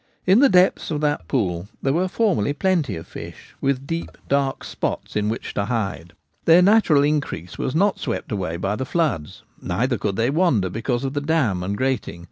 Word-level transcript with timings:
In 0.25 0.39
the 0.39 0.49
depths. 0.49 0.89
of 0.89 0.99
that 1.01 1.27
pool 1.27 1.67
there 1.83 1.93
were 1.93 2.07
formerly 2.07 2.53
plenty 2.53 2.95
of 2.95 3.05
fish, 3.05 3.53
with 3.61 3.85
deep, 3.85 4.17
dark 4.27 4.63
spots 4.63 5.15
in 5.15 5.29
which 5.29 5.53
to 5.53 5.65
hide. 5.65 6.13
Their 6.45 6.63
natural 6.63 7.03
increase 7.03 7.59
was 7.59 7.75
not 7.75 7.99
swept 7.99 8.31
away 8.31 8.57
by 8.57 8.75
floods; 8.77 9.43
neither 9.61 9.99
could 9.99 10.15
they 10.15 10.31
wander, 10.31 10.71
because 10.71 11.03
of 11.03 11.13
the 11.13 11.21
dam 11.21 11.61
and 11.61 11.77
grating. 11.77 12.19